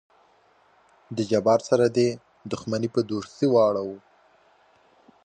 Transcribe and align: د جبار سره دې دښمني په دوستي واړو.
د 1.15 1.17
جبار 1.31 1.59
سره 1.69 1.85
دې 1.97 2.09
دښمني 2.51 2.89
په 2.95 3.01
دوستي 3.09 3.47
واړو. 3.51 3.89